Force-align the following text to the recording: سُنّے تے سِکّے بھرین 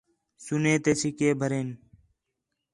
سُنّے 0.45 0.73
تے 0.83 0.91
سِکّے 1.01 1.29
بھرین 1.39 1.69